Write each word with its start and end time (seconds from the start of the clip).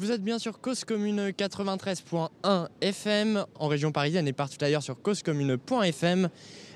Vous 0.00 0.12
êtes 0.12 0.22
bien 0.22 0.38
sur 0.38 0.62
Cause 0.62 0.84
Commune 0.84 1.28
93.1 1.28 2.68
FM 2.80 3.44
en 3.58 3.68
région 3.68 3.92
parisienne 3.92 4.26
et 4.26 4.32
partout 4.32 4.56
ailleurs 4.64 4.82
sur 4.82 4.98
causecommune.fm. 5.02 6.30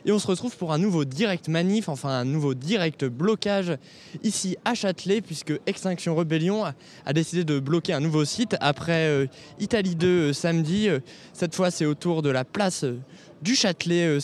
Et 0.05 0.13
on 0.13 0.19
se 0.19 0.27
retrouve 0.27 0.55
pour 0.59 0.75
un 0.75 0.79
nouveau 0.79 1.07
direct 1.07 1.49
manif, 1.49 1.89
enfin 1.89 2.11
un 2.11 2.27
nouveau 2.27 2.53
direct 2.53 3.07
blocage 3.07 3.79
ici 4.23 4.59
à 4.67 4.75
Châtelet, 4.75 5.23
puisque 5.23 5.55
Extinction 5.65 6.15
Rebellion 6.15 6.67
a, 6.67 7.13
décidé 7.15 7.45
de 7.45 7.59
bloquer 7.61 7.95
un 7.95 8.01
nouveau 8.01 8.27
site 8.27 8.57
après 8.61 9.07
euh, 9.07 9.27
Italie 9.59 9.95
2 9.95 10.07
euh, 10.07 10.33
samedi. 10.35 10.91
Euh, 10.91 10.99
cette 11.33 11.55
fois, 11.55 11.71
c'est 11.71 11.87
autour 11.87 12.21
de 12.21 12.29
la 12.29 12.45
place 12.45 12.85
du 13.41 13.55
Châtelet 13.55 14.19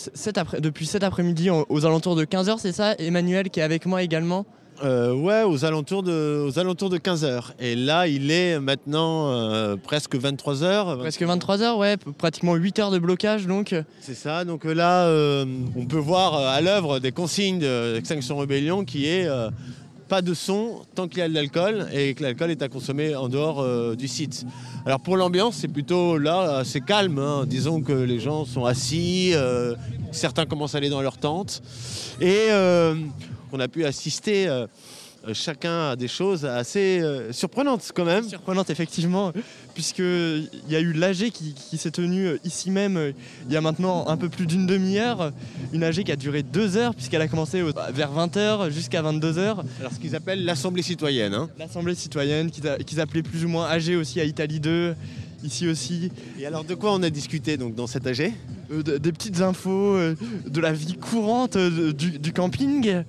depuis 0.58 0.84
cet 0.84 1.04
après-midi 1.04 1.48
aux 1.48 1.86
alentours 1.86 2.16
de 2.16 2.26
15h, 2.26 2.58
c'est 2.58 2.72
ça? 2.72 2.94
Emmanuel 2.98 3.48
qui 3.48 3.60
est 3.60 3.62
avec 3.62 3.86
moi 3.86 4.02
également 4.02 4.44
euh, 4.82 5.12
ouais, 5.12 5.42
aux 5.42 5.64
alentours, 5.64 6.02
de, 6.02 6.44
aux 6.46 6.58
alentours 6.58 6.90
de 6.90 6.98
15h. 6.98 7.52
Et 7.58 7.76
là, 7.76 8.06
il 8.06 8.30
est 8.30 8.58
maintenant 8.58 9.30
euh, 9.30 9.76
presque 9.76 10.16
23h. 10.16 10.98
Presque 10.98 11.22
23h, 11.22 11.76
ouais, 11.78 11.96
pratiquement 12.18 12.54
8 12.54 12.78
heures 12.78 12.90
de 12.90 12.98
blocage 12.98 13.46
donc. 13.46 13.74
C'est 14.00 14.14
ça, 14.14 14.44
donc 14.44 14.64
là, 14.64 15.06
euh, 15.06 15.44
on 15.76 15.86
peut 15.86 15.98
voir 15.98 16.34
à 16.34 16.60
l'œuvre 16.60 16.98
des 16.98 17.12
consignes 17.12 17.58
d'Extinction 17.58 18.36
Rebellion 18.36 18.84
qui 18.84 19.06
est 19.06 19.28
pas 20.10 20.20
de 20.20 20.34
son 20.34 20.82
tant 20.94 21.08
qu'il 21.08 21.20
y 21.20 21.22
a 21.22 21.28
de 21.28 21.34
l'alcool 21.34 21.86
et 21.92 22.14
que 22.14 22.22
l'alcool 22.22 22.50
est 22.50 22.60
à 22.60 22.68
consommer 22.68 23.14
en 23.14 23.28
dehors 23.28 23.64
du 23.96 24.08
site. 24.08 24.44
Alors 24.84 25.00
pour 25.00 25.16
l'ambiance, 25.16 25.56
c'est 25.56 25.68
plutôt 25.68 26.18
là 26.18 26.58
assez 26.58 26.80
calme. 26.80 27.18
Hein. 27.18 27.44
Disons 27.46 27.80
que 27.80 27.92
les 27.92 28.18
gens 28.18 28.44
sont 28.44 28.64
assis, 28.64 29.32
certains 30.10 30.46
commencent 30.46 30.74
à 30.74 30.78
aller 30.78 30.90
dans 30.90 31.00
leur 31.00 31.16
tente. 31.16 31.62
Et 32.20 32.48
on 33.52 33.60
a 33.60 33.68
pu 33.68 33.84
assister 33.84 34.48
euh, 34.48 34.60
euh, 34.60 34.66
chacun 35.32 35.90
à 35.90 35.96
des 35.96 36.08
choses 36.08 36.44
assez 36.44 37.00
euh, 37.00 37.32
surprenantes 37.32 37.92
quand 37.94 38.04
même. 38.04 38.28
Surprenantes 38.28 38.70
effectivement, 38.70 39.32
puisqu'il 39.74 40.48
y 40.68 40.76
a 40.76 40.80
eu 40.80 40.92
l'AG 40.92 41.30
qui, 41.30 41.78
s'est 41.78 41.90
tenue 41.90 42.38
ici 42.44 42.70
même 42.70 43.12
il 43.46 43.52
y 43.52 43.56
a 43.56 43.60
maintenant 43.60 44.08
un 44.08 44.16
peu 44.16 44.28
plus 44.28 44.46
d'une 44.46 44.66
demi-heure. 44.66 45.32
Une 45.72 45.84
AG 45.84 46.02
qui 46.04 46.12
a 46.12 46.16
duré 46.16 46.42
deux 46.42 46.76
heures 46.76 46.94
puisqu'elle 46.94 47.22
a 47.22 47.28
commencé 47.28 47.62
vers 47.92 48.12
20h 48.12 48.70
jusqu'à 48.70 49.02
22h. 49.02 49.62
Alors 49.80 49.92
ce 49.92 49.98
qu'ils 49.98 50.16
appellent 50.16 50.44
l'Assemblée 50.44 50.82
citoyenne. 50.82 51.34
Hein. 51.34 51.48
L'Assemblée 51.58 51.94
citoyenne 51.94 52.50
qu'ils 52.50 53.00
appelaient 53.00 53.22
plus 53.22 53.44
ou 53.44 53.48
moins 53.48 53.66
AG 53.66 53.90
aussi 53.96 54.20
à 54.20 54.24
Italie 54.24 54.60
2 54.60 54.94
ici 55.42 55.68
aussi. 55.68 56.10
Et 56.38 56.46
alors 56.46 56.64
de 56.64 56.74
quoi 56.74 56.92
on 56.92 57.02
a 57.02 57.10
discuté 57.10 57.56
donc 57.56 57.74
dans 57.74 57.86
cette 57.86 58.06
AG 58.06 58.32
Des 58.70 59.12
petites 59.12 59.40
infos 59.40 59.96
de 59.96 60.60
la 60.60 60.72
vie 60.72 60.94
courante 60.94 61.56
du, 61.56 62.32
camping, 62.32 63.04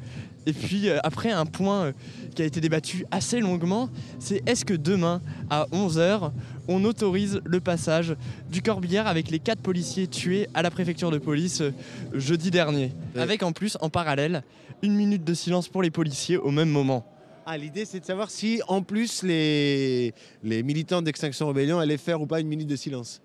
et 0.45 0.53
puis 0.53 0.89
euh, 0.89 0.99
après, 1.03 1.31
un 1.31 1.45
point 1.45 1.85
euh, 1.85 1.91
qui 2.35 2.41
a 2.41 2.45
été 2.45 2.61
débattu 2.61 3.05
assez 3.11 3.39
longuement, 3.39 3.89
c'est 4.19 4.41
est-ce 4.47 4.65
que 4.65 4.73
demain, 4.73 5.21
à 5.49 5.65
11h, 5.71 6.31
on 6.67 6.83
autorise 6.83 7.41
le 7.45 7.59
passage 7.59 8.15
du 8.49 8.61
corbillard 8.61 9.07
avec 9.07 9.29
les 9.29 9.39
quatre 9.39 9.61
policiers 9.61 10.07
tués 10.07 10.47
à 10.53 10.61
la 10.61 10.71
préfecture 10.71 11.11
de 11.11 11.19
police 11.19 11.61
euh, 11.61 11.71
jeudi 12.13 12.49
dernier? 12.49 12.91
Avec 13.15 13.43
en 13.43 13.51
plus, 13.51 13.77
en 13.81 13.89
parallèle, 13.89 14.43
une 14.81 14.95
minute 14.95 15.23
de 15.23 15.33
silence 15.33 15.67
pour 15.67 15.83
les 15.83 15.91
policiers 15.91 16.37
au 16.37 16.49
même 16.49 16.69
moment. 16.69 17.05
Ah, 17.45 17.57
l'idée, 17.57 17.85
c'est 17.85 17.99
de 17.99 18.05
savoir 18.05 18.29
si, 18.29 18.61
en 18.67 18.81
plus, 18.81 19.23
les, 19.23 20.13
les 20.43 20.63
militants 20.63 21.01
d'Extinction 21.01 21.47
Rebellion 21.47 21.79
allaient 21.79 21.97
faire 21.97 22.21
ou 22.21 22.25
pas 22.25 22.39
une 22.39 22.47
minute 22.47 22.67
de 22.67 22.75
silence. 22.75 23.21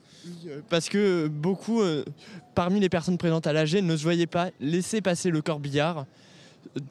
Parce 0.68 0.88
que 0.88 1.28
beaucoup, 1.28 1.82
parmi 2.54 2.80
les 2.80 2.88
personnes 2.88 3.18
présentes 3.18 3.46
à 3.46 3.52
l'AG, 3.52 3.74
ne 3.74 3.96
se 3.96 4.02
voyaient 4.02 4.26
pas 4.26 4.50
laisser 4.58 5.00
passer 5.00 5.30
le 5.30 5.40
corbillard 5.40 6.06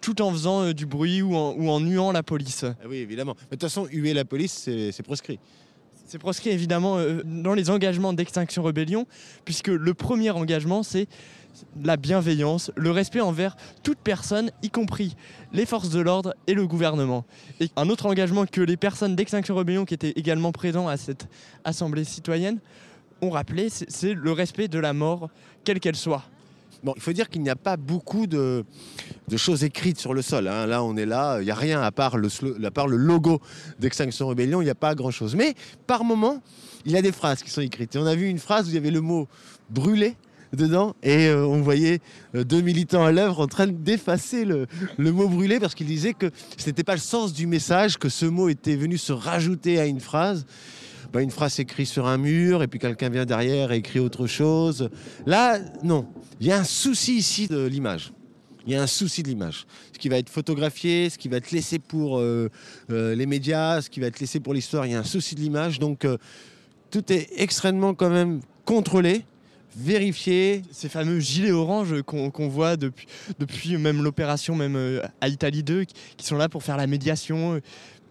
tout 0.01 0.21
en 0.21 0.31
faisant 0.31 0.63
euh, 0.63 0.73
du 0.73 0.85
bruit 0.85 1.21
ou 1.21 1.35
en, 1.35 1.53
ou 1.53 1.79
nuant 1.79 2.11
la 2.11 2.23
police. 2.23 2.63
Ah 2.65 2.87
oui, 2.87 2.97
évidemment. 2.97 3.33
de 3.33 3.49
toute 3.51 3.61
façon, 3.61 3.87
huer 3.91 4.13
la 4.13 4.25
police, 4.25 4.69
c'est 4.91 5.03
proscrit. 5.03 5.39
C'est 6.07 6.19
proscrit 6.19 6.51
évidemment 6.51 6.97
euh, 6.97 7.23
dans 7.25 7.55
les 7.55 7.69
engagements 7.69 8.13
d'extinction 8.13 8.61
rébellion, 8.61 9.07
puisque 9.43 9.69
le 9.69 9.93
premier 9.93 10.29
engagement, 10.29 10.83
c'est 10.83 11.07
la 11.83 11.97
bienveillance, 11.97 12.71
le 12.75 12.91
respect 12.91 13.21
envers 13.21 13.55
toute 13.81 13.97
personne, 13.97 14.51
y 14.61 14.69
compris 14.69 15.15
les 15.53 15.65
forces 15.65 15.89
de 15.89 15.99
l'ordre 15.99 16.35
et 16.47 16.53
le 16.53 16.67
gouvernement. 16.67 17.25
Et 17.59 17.69
un 17.75 17.89
autre 17.89 18.05
engagement 18.05 18.45
que 18.45 18.61
les 18.61 18.77
personnes 18.77 19.15
d'extinction 19.15 19.55
rébellion 19.55 19.85
qui 19.85 19.93
étaient 19.93 20.13
également 20.15 20.51
présents 20.51 20.87
à 20.87 20.97
cette 20.97 21.27
assemblée 21.63 22.03
citoyenne 22.03 22.59
ont 23.21 23.29
rappelé, 23.29 23.69
c'est 23.69 24.13
le 24.13 24.31
respect 24.31 24.67
de 24.67 24.77
la 24.77 24.93
mort, 24.93 25.29
quelle 25.63 25.79
qu'elle 25.79 25.95
soit. 25.95 26.25
Il 26.95 27.01
faut 27.01 27.13
dire 27.13 27.29
qu'il 27.29 27.41
n'y 27.41 27.49
a 27.49 27.55
pas 27.55 27.77
beaucoup 27.77 28.27
de, 28.27 28.63
choses 29.37 29.63
écrites 29.63 29.99
sur 29.99 30.13
le 30.13 30.21
sol. 30.21 30.47
Hein. 30.47 30.65
Là, 30.65 30.83
on 30.83 30.95
est 30.97 31.05
là, 31.05 31.39
il 31.39 31.45
n'y 31.45 31.51
a 31.51 31.55
rien 31.55 31.81
à 31.81 31.91
part 31.91 32.17
le, 32.17 32.29
logo 32.95 33.41
d'Extinction 33.79 34.27
Rébellion, 34.27 34.61
il 34.61 34.65
n'y 34.65 34.71
a 34.71 34.75
pas 34.75 34.95
grand-chose. 34.95 35.35
Mais 35.35 35.55
par 35.87 36.03
moment, 36.03 36.41
il 36.85 36.91
y 36.91 36.97
a 36.97 37.01
des 37.01 37.11
phrases 37.11 37.41
qui 37.41 37.49
sont 37.49 37.61
écrites. 37.61 37.95
On 37.95 38.05
a 38.05 38.15
vu 38.15 38.27
une 38.27 38.39
phrase 38.39 38.67
où 38.67 38.69
il 38.69 38.75
y 38.75 38.77
avait 38.77 38.91
le 38.91 39.01
mot 39.01 39.27
brûlé 39.69 40.15
dedans 40.53 40.95
et 41.03 41.27
euh, 41.27 41.45
on 41.45 41.61
voyait 41.61 41.99
euh, 42.35 42.43
deux 42.43 42.61
militants 42.61 43.03
à 43.03 43.11
l'œuvre 43.11 43.41
en 43.41 43.47
train 43.47 43.67
d'effacer 43.67 44.45
le, 44.45 44.67
le, 44.97 45.11
mot 45.11 45.27
brûlé 45.27 45.59
parce 45.59 45.75
qu'ils 45.75 45.87
disaient 45.87 46.13
que 46.13 46.29
ce 46.57 46.67
n'était 46.67 46.83
pas 46.83 46.93
le 46.93 46.99
sens 46.99 47.33
du 47.33 47.45
message, 47.47 47.97
que 47.97 48.09
ce 48.09 48.25
mot 48.25 48.47
était 48.47 48.75
venu 48.75 48.97
se 48.97 49.11
rajouter 49.11 49.79
à 49.79 49.85
une 49.85 49.99
phrase 49.99 50.45
une 51.21 51.31
phrase 51.31 51.59
écrite 51.59 51.87
sur 51.87 52.07
un 52.07 52.17
mur 52.17 52.63
et 52.63 52.67
puis 52.67 52.79
quelqu'un 52.79 53.09
vient 53.09 53.25
derrière 53.25 53.71
et 53.71 53.77
écrit 53.77 53.99
autre 53.99 54.27
chose. 54.27 54.89
Là, 55.25 55.59
non. 55.83 56.07
Il 56.39 56.47
y 56.47 56.51
a 56.51 56.59
un 56.59 56.63
souci 56.63 57.15
ici 57.15 57.47
de 57.47 57.65
l'image. 57.65 58.11
Il 58.67 58.73
y 58.73 58.75
a 58.75 58.81
un 58.81 58.87
souci 58.87 59.21
de 59.21 59.27
l'image. 59.27 59.67
Ce 59.93 59.99
qui 59.99 60.09
va 60.09 60.17
être 60.17 60.29
photographié, 60.29 61.09
ce 61.09 61.17
qui 61.17 61.27
va 61.27 61.37
être 61.37 61.51
laissé 61.51 61.77
pour 61.77 62.17
euh, 62.17 62.49
euh, 62.89 63.13
les 63.13 63.27
médias, 63.27 63.81
ce 63.81 63.89
qui 63.89 63.99
va 63.99 64.07
être 64.07 64.19
laissé 64.19 64.39
pour 64.39 64.53
l'histoire, 64.53 64.85
il 64.87 64.93
y 64.93 64.95
a 64.95 64.99
un 64.99 65.03
souci 65.03 65.35
de 65.35 65.41
l'image. 65.41 65.79
Donc 65.79 66.03
euh, 66.03 66.17
tout 66.89 67.13
est 67.13 67.29
extrêmement 67.37 67.93
quand 67.93 68.09
même 68.09 68.41
contrôlé 68.65 69.23
vérifié. 69.77 70.63
Ces 70.71 70.87
fameux 70.87 71.19
gilets 71.19 71.51
orange 71.51 72.01
qu'on 72.03 72.47
voit 72.47 72.77
depuis, 72.77 73.07
depuis 73.39 73.77
même 73.77 74.01
l'opération 74.01 74.55
même 74.55 75.01
à 75.19 75.27
Italie 75.27 75.63
2, 75.63 75.83
qui 75.83 76.25
sont 76.25 76.37
là 76.37 76.47
pour 76.47 76.63
faire 76.63 76.77
la 76.77 76.87
médiation, 76.87 77.59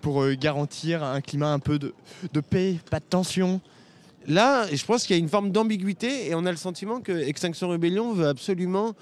pour 0.05 0.23
euh, 0.23 0.35
garantir 0.35 1.03
un 1.03 1.23
climat 1.23 1.51
un 1.51 1.59
peu 1.59 1.79
de, 1.79 1.95
paix, 2.41 2.77
pas 2.91 3.01
de 3.01 3.07
tension. 3.07 3.63
Là, 4.27 4.67
je 4.71 4.85
pense 4.85 5.05
qu'il 5.07 5.17
y 5.17 5.19
a 5.19 5.21
une 5.21 5.31
forme 5.31 5.51
d'ambiguïté 5.51 6.29
et 6.29 6.35
on 6.35 6.45
a 6.45 6.51
le 6.51 6.59
sentiment 6.59 7.01
que 7.01 7.13
Extinction 7.27 7.71
Rebellion 7.71 8.13
veut 8.13 8.29
absolument 8.29 8.93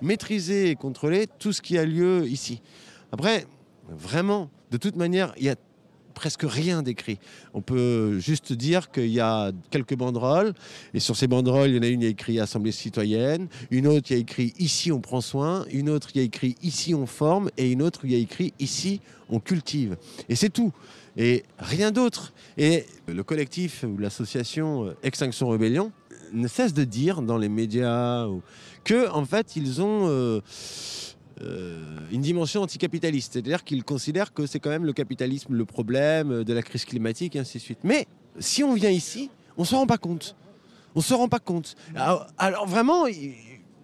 maîtriser 0.00 0.70
et 0.70 0.76
contrôler 0.76 1.26
tout 1.40 1.52
ce 1.52 1.60
qui 1.60 1.76
a 1.76 1.84
lieu 1.84 2.28
ici. 2.28 2.62
Après, 3.10 3.44
vraiment, 3.88 4.48
de 4.70 4.76
toute 4.76 4.94
manière, 4.94 5.34
il 5.36 5.46
y 5.46 5.48
a 5.48 5.56
presque 6.16 6.44
rien 6.44 6.82
d'écrit. 6.82 7.18
On 7.54 7.60
peut 7.60 8.18
juste 8.18 8.52
dire 8.52 8.90
qu'il 8.90 9.10
y 9.10 9.20
a 9.20 9.52
quelques 9.70 9.94
banderoles, 9.94 10.54
et 10.94 10.98
sur 10.98 11.14
ces 11.14 11.28
banderoles, 11.28 11.68
il 11.68 11.76
y 11.76 11.78
en 11.78 11.82
a 11.82 11.86
une 11.88 12.00
qui 12.00 12.06
a 12.06 12.08
écrit 12.08 12.40
Assemblée 12.40 12.72
citoyenne, 12.72 13.48
une 13.70 13.86
autre 13.86 14.06
qui 14.06 14.14
a 14.14 14.16
écrit 14.16 14.54
Ici 14.58 14.90
on 14.90 15.00
prend 15.00 15.20
soin, 15.20 15.66
une 15.70 15.90
autre 15.90 16.10
qui 16.10 16.18
a 16.18 16.22
écrit 16.22 16.56
Ici 16.62 16.94
on 16.94 17.06
forme, 17.06 17.50
et 17.58 17.70
une 17.70 17.82
autre 17.82 18.06
qui 18.06 18.14
a 18.14 18.18
écrit 18.18 18.54
Ici 18.58 19.00
on 19.28 19.38
cultive. 19.38 19.96
Et 20.28 20.34
c'est 20.34 20.48
tout. 20.48 20.72
Et 21.18 21.44
rien 21.58 21.92
d'autre. 21.92 22.32
Et 22.56 22.86
le 23.06 23.22
collectif 23.22 23.84
ou 23.84 23.98
l'association 23.98 24.94
Extinction 25.02 25.48
Rebellion 25.48 25.92
ne 26.32 26.48
cesse 26.48 26.72
de 26.72 26.84
dire 26.84 27.20
dans 27.20 27.38
les 27.38 27.48
médias 27.48 28.26
que, 28.84 29.08
en 29.10 29.24
fait, 29.26 29.54
ils 29.54 29.82
ont. 29.82 30.08
Euh, 30.08 30.40
euh, 31.42 31.82
une 32.10 32.22
dimension 32.22 32.62
anticapitaliste. 32.62 33.34
C'est-à-dire 33.34 33.64
qu'ils 33.64 33.84
considèrent 33.84 34.32
que 34.32 34.46
c'est 34.46 34.60
quand 34.60 34.70
même 34.70 34.84
le 34.84 34.92
capitalisme 34.92 35.54
le 35.54 35.64
problème 35.64 36.44
de 36.44 36.52
la 36.52 36.62
crise 36.62 36.84
climatique 36.84 37.36
et 37.36 37.38
ainsi 37.38 37.58
de 37.58 37.62
suite. 37.62 37.78
Mais 37.84 38.06
si 38.38 38.64
on 38.64 38.74
vient 38.74 38.90
ici, 38.90 39.30
on 39.56 39.62
ne 39.62 39.66
s'en 39.66 39.78
rend 39.78 39.86
pas 39.86 39.98
compte. 39.98 40.36
On 40.94 41.00
ne 41.00 41.04
se 41.04 41.14
rend 41.14 41.28
pas 41.28 41.40
compte. 41.40 41.76
Alors, 41.94 42.66
vraiment, 42.66 43.06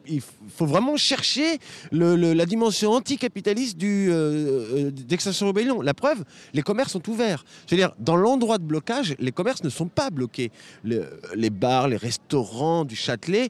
il 0.06 0.20
faut 0.20 0.66
vraiment 0.66 0.96
chercher 0.96 1.58
la 1.90 2.46
dimension 2.46 2.92
anticapitaliste 2.92 3.82
euh, 3.82 4.88
euh, 4.88 4.90
d'Extinction 4.90 5.48
Rebellion. 5.48 5.80
La 5.80 5.94
preuve, 5.94 6.24
les 6.52 6.62
commerces 6.62 6.92
sont 6.92 7.08
ouverts. 7.08 7.44
C'est-à-dire, 7.66 7.92
dans 7.98 8.16
l'endroit 8.16 8.58
de 8.58 8.64
blocage, 8.64 9.14
les 9.18 9.32
commerces 9.32 9.62
ne 9.62 9.68
sont 9.68 9.88
pas 9.88 10.10
bloqués. 10.10 10.50
les 10.84 11.50
bars, 11.50 11.88
les 11.88 11.96
restaurants 11.96 12.84
du 12.84 12.96
Châtelet 12.96 13.48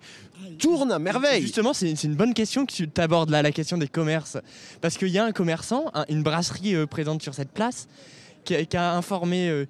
tourne 0.58 0.92
à 0.92 0.98
merveille. 0.98 1.42
Justement, 1.42 1.72
c'est 1.72 1.92
une 2.04 2.14
bonne 2.14 2.34
question 2.34 2.66
que 2.66 2.72
tu 2.72 2.88
abordes 3.00 3.30
là, 3.30 3.42
la 3.42 3.52
question 3.52 3.78
des 3.78 3.88
commerces. 3.88 4.38
Parce 4.80 4.98
qu'il 4.98 5.08
y 5.08 5.18
a 5.18 5.24
un 5.24 5.32
commerçant, 5.32 5.90
une 6.08 6.22
brasserie 6.22 6.74
euh, 6.74 6.86
présente 6.86 7.22
sur 7.22 7.34
cette 7.34 7.52
place, 7.52 7.88
qui 8.44 8.56
a, 8.76 8.96
informé 8.96 9.66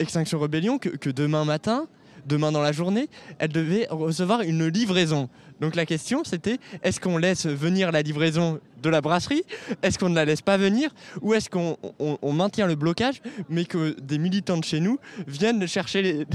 Extinction 0.00 0.40
Rebellion 0.40 0.78
que, 0.78 1.10
demain 1.10 1.44
matin, 1.44 1.86
demain 2.26 2.50
dans 2.50 2.60
la 2.60 2.72
journée, 2.72 3.08
elle 3.38 3.52
devait 3.52 3.86
recevoir 3.90 4.42
une 4.42 4.66
livraison 4.66 5.28
Donc 5.60 5.74
la 5.76 5.86
question 5.86 6.22
c'était 6.24 6.58
est-ce 6.82 7.00
qu'on 7.00 7.18
laisse 7.18 7.46
venir 7.46 7.90
la 7.92 8.02
livraison 8.02 8.60
de 8.82 8.88
la 8.88 9.00
brasserie? 9.00 9.42
Est-ce 9.82 9.98
qu'on 9.98 10.08
ne 10.08 10.14
la 10.14 10.24
laisse 10.24 10.40
pas 10.42 10.56
venir? 10.56 10.94
Ou 11.20 11.34
est-ce 11.34 11.50
qu'on 11.50 11.76
on- 11.98 12.16
on 12.22 12.32
maintient 12.32 12.66
le 12.68 12.76
blocage 12.76 13.20
mais 13.48 13.64
que 13.64 13.96
des 14.00 14.18
militants 14.18 14.56
de 14.58 14.64
chez 14.64 14.78
nous 14.80 14.98
viennent 15.26 15.66
chercher 15.66 16.02
les- 16.02 16.26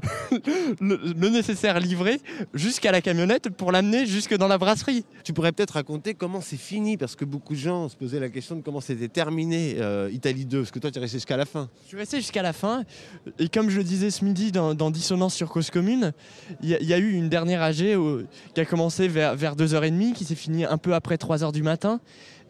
le, 0.80 0.98
le 1.16 1.28
nécessaire 1.28 1.78
livré 1.80 2.20
jusqu'à 2.54 2.92
la 2.92 3.00
camionnette 3.00 3.50
pour 3.50 3.72
l'amener 3.72 4.06
jusque 4.06 4.34
dans 4.36 4.48
la 4.48 4.58
brasserie? 4.58 5.04
Tu 5.24 5.32
pourrais 5.32 5.52
peut-être 5.52 5.72
raconter 5.72 6.14
comment 6.14 6.40
c'est 6.40 6.56
fini, 6.56 6.96
parce 6.96 7.16
que 7.16 7.24
beaucoup 7.24 7.54
de 7.54 7.58
gens 7.58 7.88
se 7.88 7.96
posaient 7.96 8.20
la 8.20 8.28
question 8.28 8.56
de 8.56 8.62
comment 8.62 8.80
c'était 8.80 9.08
terminé 9.08 9.76
euh, 9.78 10.08
Italie 10.12 10.44
2, 10.46 10.60
parce 10.60 10.70
que 10.70 10.78
toi 10.78 10.90
tu 10.90 10.98
es 10.98 11.02
resté 11.02 11.16
jusqu'à 11.18 11.36
la 11.36 11.44
fin. 11.46 11.68
Je 11.84 11.88
suis 11.88 11.96
resté 11.96 12.16
jusqu'à 12.18 12.42
la 12.42 12.52
fin. 12.52 12.84
Et 13.38 13.48
comme 13.48 13.70
je 13.70 13.76
le 13.78 13.84
disais 13.84 14.10
ce 14.10 14.24
midi 14.24 14.52
dans, 14.52 14.74
dans 14.74 14.90
Dissonance 14.90 15.34
sur 15.34 15.48
Cause 15.50 15.70
Commune, 15.70 16.12
il 16.62 16.70
y, 16.70 16.74
a- 16.74 16.80
il 16.80 16.86
y 16.88 16.94
a 16.94 16.98
eu 16.98 17.12
une 17.12 17.28
dernière 17.28 17.62
AG 17.62 17.94
au- 17.96 18.22
qui 18.54 18.60
a 18.60 18.64
commencé 18.64 19.08
vers, 19.08 19.34
vers 19.34 19.56
2h30, 19.56 20.12
qui 20.12 20.24
s'est 20.24 20.34
finie 20.34 20.64
un 20.64 20.78
peu 20.78 20.94
après 20.94 21.16
3h 21.16 21.52
du 21.52 21.62
matin 21.62 22.00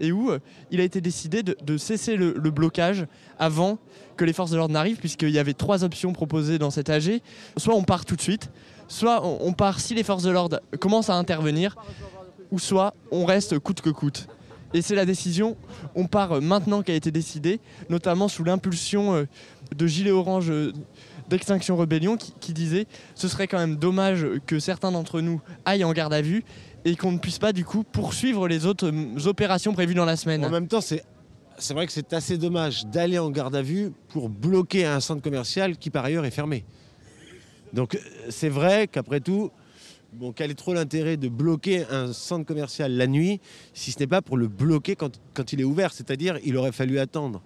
et 0.01 0.13
où 0.13 0.31
euh, 0.31 0.39
il 0.71 0.81
a 0.81 0.85
été 0.85 1.01
décidé 1.01 1.43
de, 1.43 1.77
cesser 1.77 2.17
le, 2.17 2.33
blocage 2.51 3.07
avant 3.39 3.79
que 4.17 4.25
les 4.25 4.33
forces 4.33 4.51
de 4.51 4.57
l'ordre 4.57 4.75
n'arrivent 4.75 4.99
puisqu'il 4.99 5.31
y 5.31 5.39
avait 5.39 5.55
trois 5.55 5.85
options 5.85 6.13
proposées 6.13 6.59
dans 6.59 6.71
cette 6.71 6.91
AG. 6.91 7.21
Soit 7.57 7.75
on 7.75 7.85
part 7.85 8.05
tout 8.05 8.17
de 8.17 8.21
suite, 8.21 8.51
soit 8.89 9.25
on, 9.25 9.39
on 9.41 9.53
part 9.53 9.81
si 9.81 9.95
les 9.95 10.03
forces 10.03 10.25
de 10.25 10.31
l'ordre 10.31 10.61
commencent 10.81 11.11
à 11.11 11.15
intervenir, 11.15 11.77
ou 12.51 12.59
soit 12.59 12.95
on 13.11 13.25
reste 13.25 13.59
coûte 13.59 13.81
que 13.81 13.91
coûte. 13.91 14.29
Et 14.75 14.83
c'est 14.83 14.97
la 14.97 15.07
décision, 15.07 15.57
on 15.95 16.07
part 16.07 16.43
maintenant 16.43 16.83
qui 16.83 16.91
a 16.91 16.97
été 16.97 17.13
décidée, 17.13 17.61
notamment 17.89 18.27
sous 18.27 18.43
l'impulsion 18.43 19.15
euh, 19.15 19.25
de 19.75 19.87
Gilets 19.87 20.11
Orange 20.11 20.51
euh, 20.51 20.73
d'Extinction 21.29 21.77
Rebellion 21.77 22.17
qui, 22.17 22.33
qui 22.41 22.53
disait 22.53 22.87
ce 23.15 23.29
serait 23.29 23.49
quand 23.49 23.59
même 23.59 23.77
dommage 23.77 24.27
que 24.47 24.59
certains 24.59 24.93
d'entre 24.93 25.21
nous 25.21 25.41
aillent 25.65 25.85
en 25.85 25.93
garde 25.93 26.13
à 26.13 26.23
vue 26.23 26.45
et 26.85 26.97
qu'on 26.97 27.13
ne 27.13 27.19
puisse 27.19 27.39
pas 27.39 27.53
du 27.53 27.65
coup 27.65 27.83
poursuivre 27.83 28.47
les 28.47 28.67
autres 28.67 28.91
euh, 28.91 29.27
opérations 29.29 29.73
prévues 29.73 29.95
dans 29.95 30.05
la 30.05 30.17
semaine. 30.17 30.45
En 30.45 30.51
même 30.51 30.69
temps, 30.69 30.81
c'est 30.81 31.05
vrai 31.71 31.87
que 31.87 31.93
c'est 31.93 32.13
assez 32.13 32.37
dommage 32.37 32.87
d'aller 32.87 33.19
en 33.19 33.31
garde 33.31 33.57
à 33.57 33.63
vue 33.63 33.93
pour 34.09 34.29
bloquer 34.29 34.85
un 34.85 35.01
centre 35.01 35.23
commercial 35.23 35.77
qui 35.77 35.91
par 35.91 36.05
ailleurs 36.05 36.25
est 36.25 36.31
fermé. 36.31 36.65
Donc 37.73 37.99
c'est 38.29 38.49
vrai 38.49 38.87
qu'après 38.87 39.21
tout, 39.21 39.51
bon, 40.13 40.33
quel 40.33 40.51
est 40.51 40.55
trop 40.55 40.75
l'intérêt 40.75 41.17
de 41.17 41.29
bloquer 41.29 41.85
un 41.91 42.13
centre 42.13 42.47
commercial 42.47 42.93
la 42.93 43.07
nuit 43.07 43.41
si 43.73 43.91
ce 43.91 43.99
n'est 43.99 44.07
pas 44.07 44.23
pour 44.23 44.37
le 44.37 44.47
bloquer 44.47 44.95
quand, 44.95 45.21
quand 45.33 45.53
il 45.53 45.61
est 45.61 45.65
ouvert? 45.65 45.93
C'est-à-dire 45.93 46.39
il 46.45 46.57
aurait 46.57 46.73
fallu 46.73 46.99
attendre 46.99 47.43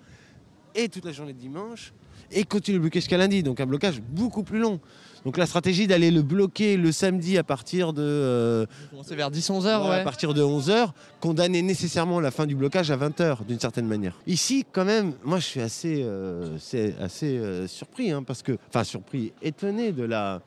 et 0.75 0.89
toute 0.89 1.05
la 1.05 1.13
journée 1.13 1.33
de 1.33 1.39
dimanche 1.39 1.93
et 2.31 2.45
continuer 2.45 2.79
de 2.79 2.83
bloquer 2.83 3.01
jusqu'à 3.01 3.17
lundi. 3.19 3.43
Donc 3.43 3.61
un 3.61 3.67
blocage 3.67 4.01
beaucoup 4.01 4.43
plus 4.43 4.59
long. 4.59 4.81
Donc 5.25 5.37
la 5.37 5.47
stratégie 5.47 5.87
d'aller 5.89 6.11
le 6.13 6.23
bloquer 6.23 6.77
le 6.77 6.93
samedi 6.93 7.39
à 7.39 7.43
partir 7.43 7.93
de... 7.93 8.03
euh, 8.03 8.67
C'est 9.05 9.17
vers 9.17 9.31
10-11 9.31 9.63
Ouais, 9.63 9.67
heures, 9.67 9.87
À 9.87 9.91
ouais. 9.99 10.05
partir 10.05 10.33
de 10.33 10.43
11h, 10.43 10.91
condamner 11.21 11.61
nécessairement 11.63 12.21
la 12.21 12.31
fin 12.31 12.47
du 12.47 12.55
blocage 12.55 12.91
à 12.93 12.97
20h, 12.97 13.45
d'une 13.45 13.59
certaine 13.59 13.87
manière. 13.89 14.17
Ici, 14.29 14.65
quand 14.71 14.85
même, 14.85 15.15
moi 15.25 15.41
je 15.41 15.45
suis 15.45 15.61
assez, 15.61 16.03
euh, 16.05 16.57
assez 17.01 17.37
euh, 17.39 17.67
surpris, 17.67 18.13
hein, 18.13 18.23
parce 18.23 18.43
que, 18.43 18.57
enfin 18.69 18.85
surpris, 18.85 19.33
étonné 19.43 19.91
de 19.91 20.05
la, 20.05 20.41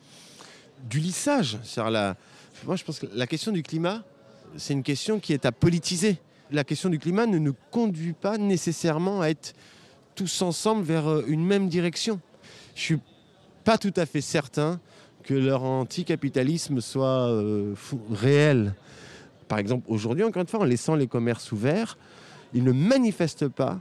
du 0.89 0.99
lissage. 0.99 1.59
La- 1.77 2.15
moi 2.65 2.77
je 2.77 2.83
pense 2.85 2.99
que 2.99 3.07
la 3.13 3.27
question 3.27 3.51
du 3.51 3.63
climat, 3.63 4.03
c'est 4.55 4.73
une 4.73 4.83
question 4.83 5.19
qui 5.19 5.33
est 5.33 5.45
à 5.45 5.51
politiser. 5.51 6.17
La 6.49 6.63
question 6.63 6.89
du 6.89 6.97
climat 6.97 7.25
ne 7.27 7.37
nous 7.39 7.55
conduit 7.71 8.13
pas 8.13 8.37
nécessairement 8.37 9.21
à 9.21 9.27
être 9.27 9.53
tous 10.15 10.41
ensemble 10.41 10.83
vers 10.83 11.07
euh, 11.09 11.23
une 11.27 11.45
même 11.45 11.67
direction. 11.67 12.19
Je 12.75 12.81
suis 12.81 12.99
pas 13.63 13.77
tout 13.77 13.93
à 13.95 14.05
fait 14.05 14.21
certain 14.21 14.79
que 15.23 15.33
leur 15.33 15.63
anticapitalisme 15.63 16.81
soit 16.81 17.29
euh, 17.29 17.73
réel. 18.11 18.73
Par 19.47 19.59
exemple, 19.59 19.85
aujourd'hui, 19.87 20.23
encore 20.23 20.41
une 20.41 20.47
fois, 20.47 20.61
en 20.61 20.65
laissant 20.65 20.95
les 20.95 21.07
commerces 21.07 21.51
ouverts, 21.51 21.97
ils 22.53 22.63
ne 22.63 22.71
manifestent 22.71 23.47
pas 23.47 23.79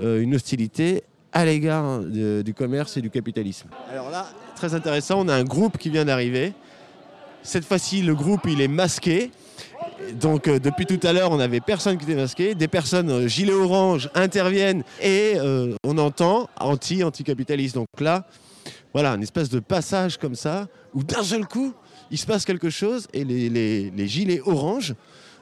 euh, 0.00 0.20
une 0.20 0.34
hostilité 0.34 1.04
à 1.32 1.46
l'égard 1.46 2.00
du 2.00 2.52
commerce 2.52 2.98
et 2.98 3.00
du 3.00 3.08
capitalisme. 3.08 3.68
Alors 3.90 4.10
là, 4.10 4.28
très 4.54 4.74
intéressant, 4.74 5.20
on 5.20 5.28
a 5.28 5.34
un 5.34 5.44
groupe 5.44 5.78
qui 5.78 5.88
vient 5.88 6.04
d'arriver. 6.04 6.52
Cette 7.42 7.64
fois-ci, 7.64 8.02
le 8.02 8.14
groupe, 8.14 8.42
il 8.46 8.60
est 8.60 8.68
masqué. 8.68 9.30
Donc 10.20 10.48
euh, 10.48 10.58
depuis 10.58 10.86
tout 10.86 11.00
à 11.06 11.12
l'heure, 11.12 11.30
on 11.30 11.36
n'avait 11.36 11.60
personne 11.60 11.96
qui 11.96 12.04
était 12.04 12.14
masqué. 12.14 12.54
Des 12.54 12.68
personnes 12.68 13.10
euh, 13.10 13.28
gilets 13.28 13.52
orange 13.52 14.10
interviennent 14.14 14.82
et 15.00 15.34
euh, 15.36 15.74
on 15.84 15.98
entend 15.98 16.48
anti 16.58 17.02
anticapitaliste. 17.02 17.74
Donc 17.74 17.88
là, 18.00 18.26
voilà, 18.92 19.12
une 19.12 19.22
espèce 19.22 19.48
de 19.48 19.60
passage 19.60 20.18
comme 20.18 20.34
ça 20.34 20.68
où 20.94 21.02
d'un 21.02 21.22
seul 21.22 21.46
coup, 21.46 21.72
il 22.10 22.18
se 22.18 22.26
passe 22.26 22.44
quelque 22.44 22.70
chose 22.70 23.08
et 23.12 23.24
les, 23.24 24.08
gilets 24.08 24.42
orange, 24.44 24.94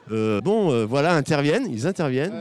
bon, 0.09 0.85
voilà, 0.85 1.13
interviennent. 1.15 1.67
Ils 1.69 1.85
interviennent. 1.85 2.31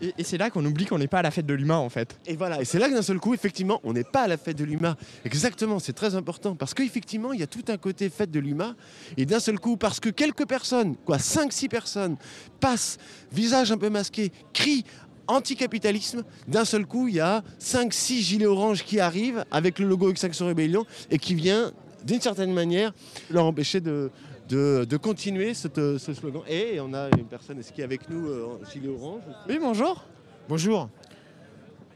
Et, 0.00 0.24
c'est 0.24 0.38
là 0.38 0.50
qu'on 0.50 0.64
oublie 0.64 0.86
qu'on 0.86 0.98
n'est 0.98 1.08
pas 1.08 1.18
à 1.18 1.22
la 1.22 1.30
fête 1.30 1.46
de 1.46 1.54
l'humain 1.54 1.76
en 1.76 1.88
fait. 1.88 2.18
Et 2.26 2.36
voilà, 2.36 2.60
et 2.60 2.64
c'est 2.64 2.78
là 2.78 2.88
que 2.88 2.94
d'un 2.94 3.02
seul 3.02 3.18
coup, 3.18 3.34
effectivement, 3.34 3.80
on 3.84 3.92
n'est 3.92 4.04
pas 4.04 4.22
à 4.22 4.28
la 4.28 4.36
fête 4.36 4.56
de 4.56 4.64
l'UMA. 4.64 4.96
Exactement, 5.24 5.78
c'est 5.78 5.92
très 5.92 6.14
important. 6.14 6.54
Parce 6.54 6.74
qu'effectivement, 6.74 7.32
il 7.32 7.40
y 7.40 7.42
a 7.42 7.46
tout 7.46 7.64
un 7.68 7.76
côté 7.76 8.08
fête 8.08 8.30
de 8.30 8.40
l'UMA. 8.40 8.74
Et 9.16 9.26
d'un 9.26 9.40
seul 9.40 9.58
coup, 9.58 9.76
parce 9.76 10.00
que 10.00 10.08
quelques 10.08 10.46
personnes, 10.46 10.96
quoi, 11.04 11.18
5-6 11.18 11.68
personnes, 11.68 12.16
passent, 12.60 12.98
visage 13.32 13.72
un 13.72 13.78
peu 13.78 13.90
masqué, 13.90 14.32
crient 14.52 14.84
anticapitalisme, 15.26 16.24
d'un 16.48 16.64
seul 16.64 16.86
coup, 16.86 17.08
il 17.08 17.14
y 17.14 17.20
a 17.20 17.42
5-6 17.60 18.20
gilets 18.20 18.46
orange 18.46 18.84
qui 18.84 19.00
arrivent 19.00 19.44
avec 19.50 19.78
le 19.78 19.86
logo 19.86 20.10
Extinction 20.10 20.46
Rébellion 20.46 20.84
et 21.10 21.18
qui 21.18 21.34
vient, 21.34 21.72
d'une 22.04 22.20
certaine 22.20 22.52
manière, 22.52 22.92
leur 23.30 23.44
empêcher 23.44 23.80
de. 23.80 24.10
De, 24.50 24.84
de 24.84 24.96
continuer 24.96 25.54
cette- 25.54 25.98
ce 25.98 26.12
slogan. 26.12 26.42
Et 26.48 26.80
on 26.80 26.92
a 26.92 27.08
une 27.16 27.26
personne 27.26 27.58
est-ce 27.60 27.72
qui 27.72 27.82
est 27.82 27.84
avec 27.84 28.08
nous, 28.10 28.26
euh, 28.28 28.58
en 28.60 28.68
gilet 28.70 28.88
orange. 28.88 29.22
Oui, 29.48 29.58
bonjour. 29.60 30.04
Bonjour. 30.48 30.88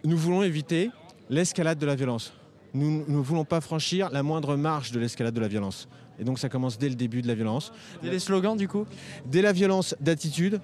Nous 0.04 0.16
voulons 0.16 0.42
éviter 0.44 0.90
l'escalade 1.28 1.78
de 1.78 1.86
la 1.86 1.96
violence. 1.96 2.32
Nous 2.72 3.04
ne 3.08 3.18
voulons 3.18 3.44
pas 3.44 3.60
franchir 3.60 4.08
la 4.10 4.22
moindre 4.22 4.56
marge 4.56 4.92
de 4.92 5.00
l'escalade 5.00 5.34
de 5.34 5.40
la 5.40 5.48
violence. 5.48 5.88
Et 6.20 6.24
donc 6.24 6.38
ça 6.38 6.48
commence 6.48 6.78
dès 6.78 6.88
le 6.88 6.94
début 6.94 7.22
de 7.22 7.26
la 7.26 7.34
violence. 7.34 7.72
Et 8.04 8.10
les 8.10 8.20
slogans 8.20 8.56
du 8.56 8.68
coup? 8.68 8.86
Dès 9.26 9.42
la 9.42 9.52
violence 9.52 9.96
d'attitude, 10.00 10.60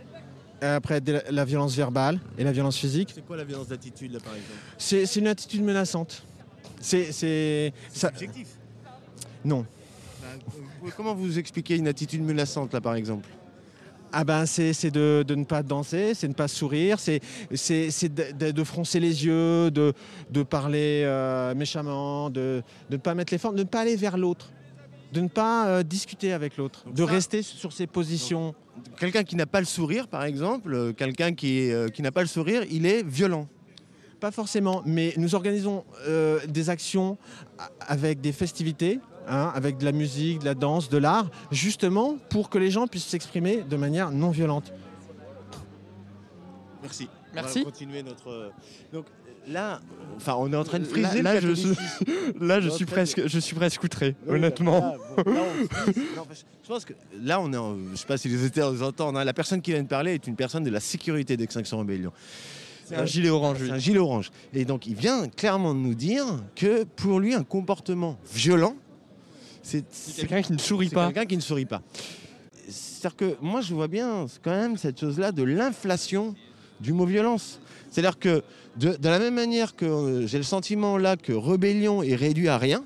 après 0.60 1.00
dès 1.00 1.12
la, 1.14 1.22
la 1.30 1.44
violence 1.44 1.74
verbale 1.74 2.20
et 2.38 2.44
la 2.44 2.52
violence 2.52 2.76
physique. 2.76 3.10
C'est 3.12 3.26
quoi 3.26 3.36
la 3.36 3.44
violence 3.44 3.66
d'attitude, 3.68 4.12
là, 4.12 4.20
par 4.20 4.34
exemple? 4.34 4.58
C'est 4.78 5.16
une 5.16 5.26
attitude 5.26 5.62
menaçante. 5.64 6.22
C'est... 6.80 7.10
c'est- 7.10 7.72
ça- 7.92 8.08
Objectif. 8.08 8.46
Non. 9.44 9.66
Comment 10.96 11.14
vous 11.14 11.38
expliquez 11.38 11.76
une 11.76 11.88
attitude 11.88 12.22
menaçante, 12.22 12.72
là, 12.72 12.80
par 12.80 12.94
exemple? 12.94 13.28
Ah 14.12 14.24
ben 14.24 14.44
c'est 14.44 14.90
de, 14.90 15.24
de 15.26 15.34
ne 15.36 15.44
pas 15.44 15.62
danser, 15.62 16.14
c'est 16.14 16.26
de 16.26 16.32
ne 16.32 16.36
pas 16.36 16.48
sourire, 16.48 16.98
c'est 16.98 17.20
de, 17.48 18.64
froncer 18.64 18.98
les 18.98 19.24
yeux, 19.24 19.70
de, 19.70 19.92
de 20.30 20.42
parler 20.42 21.02
euh, 21.04 21.54
méchamment, 21.54 22.28
de 22.28 22.62
ne 22.90 22.96
pas 22.96 23.14
mettre 23.14 23.32
les 23.32 23.38
formes, 23.38 23.54
de 23.54 23.62
ne 23.62 23.68
pas 23.68 23.82
aller 23.82 23.94
vers 23.94 24.18
l'autre, 24.18 24.50
de 25.12 25.20
ne 25.20 25.28
pas 25.28 25.68
euh, 25.68 25.82
discuter 25.84 26.32
avec 26.32 26.56
l'autre, 26.56 26.84
de 26.92 27.04
ça- 27.06 27.10
rester 27.12 27.42
sur 27.42 27.72
ses 27.72 27.86
positions. 27.86 28.52
Quelqu'un 28.98 29.22
qui 29.22 29.36
n'a 29.36 29.46
pas 29.46 29.60
le 29.60 29.66
sourire, 29.66 30.08
par 30.08 30.24
exemple, 30.24 30.74
euh, 30.74 30.92
quelqu'un 30.92 31.32
qui, 31.32 31.70
euh, 31.70 31.86
n'a 32.00 32.10
pas 32.10 32.22
le 32.22 32.26
sourire, 32.28 32.64
il 32.68 32.86
est 32.86 33.04
violent. 33.04 33.46
Pas 34.18 34.32
forcément, 34.32 34.82
mais 34.84 35.14
nous 35.18 35.36
organisons 35.36 35.84
euh, 36.08 36.40
des 36.48 36.68
actions 36.68 37.16
avec 37.86 38.20
des 38.20 38.32
festivités, 38.32 38.98
hein, 39.28 39.52
avec 39.54 39.78
de 39.78 39.84
la 39.84 39.92
musique, 39.92 40.40
de 40.40 40.44
la 40.46 40.54
danse, 40.54 40.88
de 40.88 40.98
l'art, 40.98 41.30
justement 41.50 42.16
pour 42.30 42.50
que 42.50 42.58
les 42.58 42.70
gens 42.70 42.86
puissent 42.86 43.06
s'exprimer 43.06 43.62
de 43.62 43.76
manière 43.76 44.10
non 44.10 44.30
violente. 44.30 44.72
Merci. 46.82 47.08
Merci. 47.34 47.58
On 47.58 47.64
va 47.64 47.70
continuer 47.70 48.02
notre. 48.02 48.28
euh, 48.28 48.48
Donc 48.92 49.06
là, 49.46 49.80
enfin, 50.16 50.34
on 50.38 50.52
est 50.52 50.56
en 50.56 50.64
train 50.64 50.78
de 50.78 50.84
friser. 50.84 51.22
là, 51.22 51.38
je. 51.40 51.48
Là, 52.40 52.60
je 52.60 52.68
suis 52.70 52.86
presque, 52.86 53.26
je 53.26 53.38
suis 53.38 53.54
presque 53.54 53.82
outré, 53.84 54.16
Oui, 54.26 54.36
honnêtement. 54.36 54.96
là, 55.18 55.22
là, 55.26 55.42
frise. 55.84 55.96
Non, 56.16 56.26
je 56.62 56.68
pense 56.68 56.84
que 56.84 56.94
là, 57.20 57.40
on 57.40 57.52
est. 57.52 57.56
En, 57.56 57.76
je 57.92 57.96
sais 57.96 58.06
pas 58.06 58.16
si 58.16 58.28
les 58.28 58.36
auditeurs 58.40 58.72
nous 58.72 58.82
entendent. 58.82 59.16
hein, 59.16 59.24
la 59.24 59.32
personne 59.34 59.60
qui 59.60 59.72
vient 59.72 59.82
de 59.82 59.88
parler 59.88 60.14
est 60.14 60.26
une 60.26 60.36
personne 60.36 60.64
de 60.64 60.70
la 60.70 60.80
sécurité 60.80 61.36
d'Extinction 61.36 61.78
Rebellion. 61.78 62.12
C'est 62.86 62.96
un 62.96 63.04
gilet 63.06 63.28
orange. 63.30 63.58
C'est 63.60 63.70
un 63.70 63.78
gilet 63.78 63.98
orange. 63.98 64.30
Et 64.54 64.64
donc, 64.64 64.86
il 64.86 64.94
vient 64.94 65.28
clairement 65.28 65.74
de 65.74 65.78
nous 65.80 65.94
dire 65.94 66.24
que 66.56 66.82
pour 66.84 67.20
lui, 67.20 67.34
un 67.34 67.44
comportement 67.44 68.18
violent, 68.32 68.74
c'est 69.62 69.84
quelqu'un 70.16 70.42
qui 70.42 70.52
ne 70.52 70.58
sourit 70.58 70.88
c'est 70.88 70.94
pas. 70.94 71.06
quelqu'un 71.06 71.26
qui 71.26 71.36
ne 71.36 71.42
sourit 71.42 71.66
pas. 71.66 71.82
C'est-à-dire 72.68 73.16
que 73.16 73.36
moi, 73.40 73.60
je 73.60 73.74
vois 73.74 73.88
bien 73.88 74.26
quand 74.42 74.50
même 74.50 74.76
cette 74.76 75.00
chose-là 75.00 75.32
de 75.32 75.42
l'inflation 75.42 76.34
du 76.80 76.92
mot 76.92 77.06
violence. 77.06 77.60
C'est-à-dire 77.90 78.18
que 78.18 78.42
de, 78.76 78.96
de 78.96 79.08
la 79.08 79.18
même 79.18 79.34
manière 79.34 79.74
que 79.74 79.84
euh, 79.84 80.26
j'ai 80.26 80.38
le 80.38 80.44
sentiment 80.44 80.96
là 80.96 81.16
que 81.16 81.32
rébellion 81.32 82.02
est 82.02 82.14
réduit 82.14 82.48
à 82.48 82.58
rien, 82.58 82.84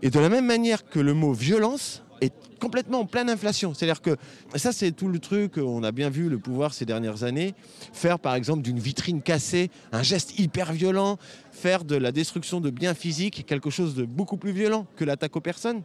et 0.00 0.10
de 0.10 0.18
la 0.18 0.28
même 0.28 0.46
manière 0.46 0.84
que 0.84 0.98
le 0.98 1.14
mot 1.14 1.32
violence 1.32 2.02
est 2.22 2.32
complètement 2.60 3.00
en 3.00 3.06
pleine 3.06 3.28
inflation. 3.28 3.74
C'est-à-dire 3.74 4.00
que 4.00 4.16
ça, 4.54 4.72
c'est 4.72 4.92
tout 4.92 5.08
le 5.08 5.18
truc, 5.18 5.58
on 5.58 5.82
a 5.82 5.92
bien 5.92 6.10
vu 6.10 6.28
le 6.28 6.38
pouvoir 6.38 6.72
ces 6.72 6.84
dernières 6.84 7.24
années, 7.24 7.54
faire 7.92 8.18
par 8.18 8.34
exemple 8.34 8.62
d'une 8.62 8.78
vitrine 8.78 9.20
cassée 9.20 9.70
un 9.90 10.02
geste 10.02 10.38
hyper 10.38 10.72
violent, 10.72 11.18
faire 11.50 11.84
de 11.84 11.96
la 11.96 12.12
destruction 12.12 12.60
de 12.60 12.70
biens 12.70 12.94
physiques 12.94 13.44
quelque 13.46 13.70
chose 13.70 13.94
de 13.94 14.04
beaucoup 14.04 14.36
plus 14.36 14.52
violent 14.52 14.86
que 14.96 15.04
l'attaque 15.04 15.36
aux 15.36 15.40
personnes. 15.40 15.82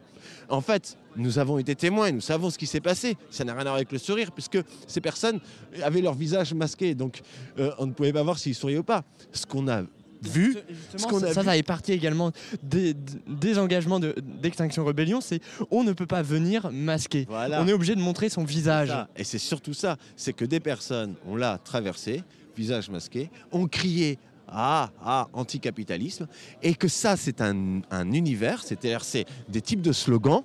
En 0.48 0.60
fait, 0.60 0.96
nous 1.16 1.38
avons 1.38 1.58
été 1.58 1.74
témoins, 1.74 2.12
nous 2.12 2.20
savons 2.20 2.50
ce 2.50 2.58
qui 2.58 2.66
s'est 2.66 2.80
passé. 2.80 3.16
Ça 3.30 3.44
n'a 3.44 3.52
rien 3.52 3.62
à 3.62 3.64
voir 3.64 3.74
avec 3.74 3.92
le 3.92 3.98
sourire, 3.98 4.32
puisque 4.32 4.58
ces 4.86 5.00
personnes 5.00 5.40
avaient 5.82 6.00
leur 6.00 6.14
visage 6.14 6.54
masqué, 6.54 6.94
donc 6.94 7.20
euh, 7.58 7.72
on 7.78 7.86
ne 7.86 7.92
pouvait 7.92 8.12
pas 8.12 8.22
voir 8.22 8.38
s'ils 8.38 8.54
souriaient 8.54 8.78
ou 8.78 8.84
pas. 8.84 9.04
Ce 9.32 9.46
qu'on 9.46 9.68
a 9.68 9.82
vu. 10.22 10.56
Ce 10.96 11.06
qu'on 11.06 11.22
a 11.22 11.32
ça, 11.32 11.44
ça 11.44 11.52
fait 11.52 11.62
partie 11.62 11.92
également 11.92 12.32
des, 12.62 12.94
des 13.26 13.58
engagements 13.58 14.00
d'Extinction 14.00 14.84
Rébellion, 14.84 15.20
c'est 15.20 15.40
on 15.70 15.84
ne 15.84 15.92
peut 15.92 16.06
pas 16.06 16.22
venir 16.22 16.70
masquer. 16.72 17.26
On 17.30 17.68
est 17.68 17.72
obligé 17.72 17.94
de 17.94 18.00
montrer 18.00 18.28
son 18.28 18.44
visage. 18.44 18.94
Et 19.16 19.24
c'est 19.24 19.38
surtout 19.38 19.74
ça, 19.74 19.96
c'est 20.16 20.32
que 20.32 20.44
des 20.44 20.60
personnes, 20.60 21.14
on 21.26 21.36
l'a 21.36 21.58
traversé, 21.58 22.22
visage 22.56 22.90
masqué, 22.90 23.30
ont 23.52 23.66
crié 23.66 24.18
ah, 24.48 24.90
ah, 25.04 25.28
anticapitalisme, 25.34 26.26
et 26.62 26.74
que 26.74 26.88
ça, 26.88 27.16
c'est 27.16 27.42
un, 27.42 27.82
un 27.90 28.12
univers, 28.12 28.62
c'est-à-dire 28.62 29.04
c'est 29.04 29.26
des 29.48 29.60
types 29.60 29.82
de 29.82 29.92
slogans 29.92 30.42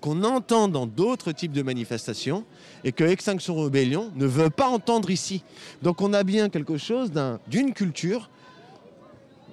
qu'on 0.00 0.22
entend 0.24 0.68
dans 0.68 0.86
d'autres 0.86 1.32
types 1.32 1.52
de 1.52 1.62
manifestations 1.62 2.44
et 2.84 2.92
que 2.92 3.04
Extinction 3.04 3.54
Rebellion 3.54 4.12
ne 4.14 4.26
veut 4.26 4.50
pas 4.50 4.68
entendre 4.68 5.10
ici. 5.10 5.42
Donc 5.82 6.00
on 6.02 6.12
a 6.12 6.22
bien 6.22 6.48
quelque 6.48 6.76
chose 6.76 7.10
d'une 7.48 7.72
culture 7.72 8.30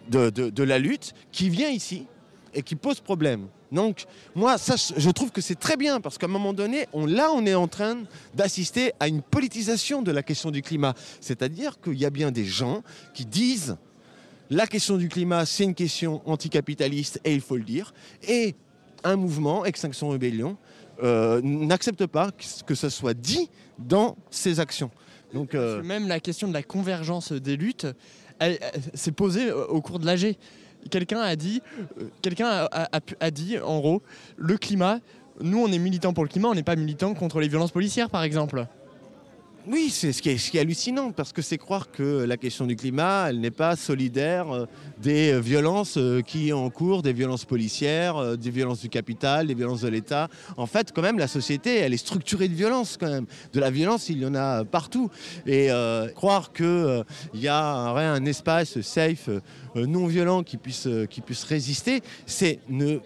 de, 0.09 0.63
la 0.63 0.79
lutte 0.79 1.13
qui 1.31 1.49
vient 1.49 1.69
ici 1.69 2.05
et 2.53 2.61
qui 2.61 2.75
pose 2.75 2.99
problème. 2.99 3.47
Donc, 3.71 4.05
moi, 4.35 4.59
ça, 4.59 4.75
je 4.75 5.09
trouve 5.09 5.31
que 5.31 5.41
c'est 5.41 5.59
très 5.59 5.77
bien 5.77 5.99
parce 5.99 6.19
qu'à 6.19 6.27
un 6.27 6.29
moment 6.29 6.53
donné, 6.53 6.85
on, 6.93 7.07
là, 7.07 7.31
on 7.33 7.45
est 7.45 7.55
en 7.55 7.67
train 7.67 7.97
d'assister 8.35 8.91
à 8.99 9.07
une 9.07 9.23
politisation 9.23 10.03
de 10.03 10.11
la 10.11 10.21
question 10.21 10.51
du 10.51 10.61
climat. 10.61 10.93
C'est-à-dire 11.19 11.79
qu'il 11.81 11.95
y 11.95 12.05
a 12.05 12.11
bien 12.11 12.31
des 12.31 12.45
gens 12.45 12.83
qui 13.15 13.25
disent 13.25 13.75
la 14.51 14.67
question 14.67 14.97
du 14.97 15.09
climat, 15.09 15.47
c'est 15.47 15.63
une 15.63 15.73
question 15.73 16.21
anticapitaliste 16.25 17.19
et 17.23 17.33
il 17.33 17.41
faut 17.41 17.57
le 17.57 17.63
dire. 17.63 17.93
Et 18.27 18.53
un 19.03 19.15
mouvement, 19.15 19.65
Extinction 19.65 20.09
Rebellion, 20.09 20.57
euh, 21.01 21.41
n'accepte 21.41 22.05
pas 22.05 22.29
que 22.67 22.75
ce 22.75 22.89
soit 22.89 23.15
dit 23.15 23.49
dans 23.79 24.15
ses 24.29 24.59
actions. 24.59 24.91
Donc, 25.33 25.55
euh, 25.55 25.81
Même 25.81 26.07
la 26.07 26.19
question 26.19 26.47
de 26.47 26.53
la 26.53 26.61
convergence 26.61 27.31
des 27.31 27.57
luttes, 27.57 27.87
s'est 28.93 29.11
posée 29.11 29.51
au 29.51 29.81
cours 29.81 29.99
de 29.99 30.05
l'AG. 30.05 30.35
Quelqu'un 30.89 31.21
a 31.21 31.35
dit, 31.35 31.61
euh, 31.99 32.09
quelqu'un 32.21 32.67
a, 32.71 33.31
dit, 33.31 33.57
en 33.59 33.79
gros, 33.79 34.01
le 34.37 34.57
climat, 34.57 34.99
nous 35.39 35.59
on 35.59 35.71
est 35.71 35.77
militants 35.77 36.13
pour 36.13 36.23
le 36.23 36.29
climat, 36.29 36.49
on 36.49 36.55
n'est 36.55 36.63
pas 36.63 36.75
militants 36.75 37.13
contre 37.13 37.39
les 37.39 37.47
violences 37.47 37.71
policières 37.71 38.09
par 38.09 38.23
exemple. 38.23 38.67
Oui, 39.65 39.89
c'est 39.91 40.11
ce, 40.11 40.21
qui 40.21 40.29
est 40.29 40.59
hallucinant, 40.59 41.13
parce 41.13 41.31
que 41.31 41.41
c'est 41.41 41.57
croire 41.57 41.89
que 41.89 42.25
la 42.25 42.35
question 42.35 42.67
du 42.67 42.75
climat, 42.75 43.27
elle 43.29 43.39
n'est 43.39 43.49
pas 43.49 43.77
solidaire 43.77 44.51
euh, 44.51 44.65
des 45.01 45.39
violences 45.39 45.95
euh, 45.95 46.19
qui 46.21 46.51
en 46.51 46.69
cours, 46.69 47.01
des 47.01 47.13
violences 47.13 47.45
policières, 47.45 48.37
des 48.37 48.49
violences 48.49 48.81
du 48.81 48.89
capital, 48.89 49.47
des 49.47 49.53
violences 49.53 49.79
de 49.79 49.87
l'État. 49.87 50.27
En 50.57 50.65
fait, 50.65 50.91
quand 50.91 51.01
même, 51.01 51.17
la 51.17 51.29
société, 51.29 51.77
elle 51.77 51.93
est 51.93 51.97
structurée 51.97 52.49
de 52.49 52.53
violence, 52.53 52.97
quand 52.99 53.09
même. 53.09 53.25
De 53.53 53.61
la 53.61 53.69
violence, 53.69 54.09
il 54.09 54.17
y 54.17 54.25
en 54.25 54.35
a 54.35 54.65
partout. 54.65 55.09
Et 55.47 55.69
croire 56.13 56.51
qu'il 56.51 57.05
y 57.35 57.47
a 57.47 57.63
un, 57.63 57.95
un, 57.95 58.25
espace 58.25 58.81
safe, 58.81 59.29
non 59.75 60.07
violent 60.07 60.43
qui 60.43 60.57
puisse, 60.57 60.89
qui 61.09 61.21
puisse 61.21 61.45
résister, 61.45 62.01
c'est 62.25 62.59
ne 62.67 62.99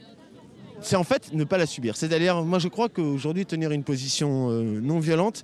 c'est 0.81 0.95
en 0.95 1.03
fait 1.03 1.33
ne 1.33 1.43
pas 1.43 1.57
la 1.57 1.65
subir. 1.65 1.95
C'est-à-dire, 1.97 2.43
moi 2.43 2.59
je 2.59 2.67
crois 2.67 2.89
qu'aujourd'hui, 2.89 3.45
tenir 3.45 3.71
une 3.71 3.83
position 3.83 4.49
euh, 4.51 4.79
non 4.81 4.99
violente, 4.99 5.43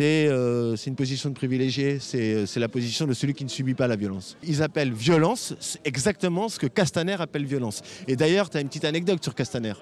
euh, 0.00 0.76
c'est 0.76 0.90
une 0.90 0.96
position 0.96 1.30
de 1.30 1.34
privilégié, 1.34 1.98
c'est 1.98 2.56
la 2.56 2.68
position 2.68 3.06
de 3.06 3.14
celui 3.14 3.34
qui 3.34 3.44
ne 3.44 3.48
subit 3.48 3.74
pas 3.74 3.86
la 3.86 3.96
violence. 3.96 4.36
Ils 4.42 4.62
appellent 4.62 4.92
violence 4.92 5.54
exactement 5.84 6.48
ce 6.48 6.58
que 6.58 6.66
Castaner 6.66 7.16
appelle 7.18 7.44
violence. 7.44 7.82
Et 8.08 8.16
d'ailleurs, 8.16 8.50
tu 8.50 8.58
as 8.58 8.60
une 8.60 8.68
petite 8.68 8.84
anecdote 8.84 9.22
sur 9.22 9.34
Castaner. 9.34 9.74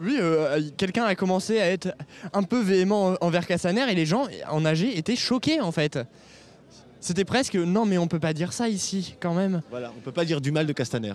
Oui, 0.00 0.16
euh, 0.20 0.60
quelqu'un 0.76 1.04
a 1.04 1.16
commencé 1.16 1.60
à 1.60 1.66
être 1.66 1.88
un 2.32 2.44
peu 2.44 2.60
véhément 2.60 3.16
envers 3.20 3.46
Castaner 3.46 3.90
et 3.90 3.94
les 3.94 4.06
gens 4.06 4.26
en 4.48 4.64
AG 4.64 4.82
étaient 4.82 5.16
choqués 5.16 5.60
en 5.60 5.72
fait. 5.72 5.98
C'était 7.00 7.24
presque 7.24 7.54
non 7.54 7.84
mais 7.84 7.98
on 7.98 8.06
peut 8.06 8.20
pas 8.20 8.32
dire 8.32 8.52
ça 8.52 8.68
ici 8.68 9.16
quand 9.20 9.34
même. 9.34 9.62
Voilà, 9.70 9.92
on 9.96 10.00
peut 10.00 10.12
pas 10.12 10.24
dire 10.24 10.40
du 10.40 10.52
mal 10.52 10.66
de 10.66 10.72
Castaner. 10.72 11.14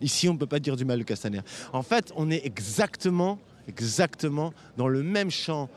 Ici, 0.00 0.28
on 0.28 0.34
ne 0.34 0.38
peut 0.38 0.46
pas 0.46 0.60
dire 0.60 0.76
du 0.76 0.84
mal 0.84 0.98
de 0.98 1.04
Castaner. 1.04 1.40
En 1.72 1.82
fait, 1.82 2.12
on 2.16 2.30
est 2.30 2.44
exactement, 2.44 3.38
exactement 3.66 4.52
dans 4.76 4.88
le 4.88 5.02
même 5.02 5.30
champ 5.30 5.68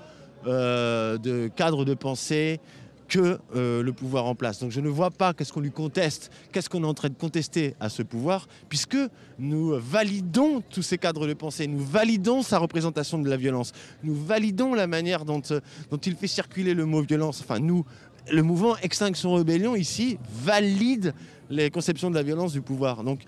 euh, 0.48 1.18
de 1.18 1.50
cadre 1.56 1.86
de 1.86 1.94
pensée 1.94 2.60
que 3.08 3.40
euh, 3.56 3.84
le 3.84 3.92
pouvoir 3.92 4.25
en 4.25 4.36
place. 4.36 4.60
Donc 4.60 4.72
je 4.72 4.80
ne 4.80 4.88
vois 4.88 5.12
pas 5.12 5.34
qu'est-ce 5.34 5.51
qu'on 5.51 5.60
lui 5.60 5.72
conteste, 5.72 6.32
qu'est-ce 6.51 6.70
qu'on 6.70 6.84
est 6.84 6.88
en 6.88 6.94
train 6.94 7.10
de 7.10 7.13
contester 7.16 7.75
à 7.82 7.90
ce 7.90 8.04
pouvoir, 8.04 8.48
puisque 8.70 8.98
nous 9.38 9.78
validons 9.78 10.63
tous 10.70 10.82
ces 10.82 10.98
cadres 10.98 11.28
de 11.28 11.34
pensée, 11.34 11.68
nous 11.68 11.84
validons 11.84 12.42
sa 12.42 12.58
représentation 12.58 13.20
de 13.20 13.30
la 13.30 13.36
violence, 13.36 13.74
nous 14.01 14.16
validons 14.16 14.74
la 14.74 14.88
manière 14.88 15.25
dont, 15.25 15.42
euh, 15.51 15.60
dont 15.90 15.98
il 15.98 16.16
fait 16.16 16.28
circuler 16.28 16.74
le 16.74 16.86
mot 16.86 17.01
violence. 17.01 17.42
Enfin, 17.42 17.60
nous, 17.60 17.86
le 18.32 18.44
mouvement 18.44 18.78
Extinction 18.78 19.34
Rebellion 19.34 19.75
ici 19.75 20.18
valide 20.44 21.13
les 21.50 21.70
conceptions 21.70 22.10
de 22.10 22.16
la 22.16 22.24
violence 22.24 22.54
du 22.54 22.62
pouvoir. 22.62 23.04
Donc 23.04 23.20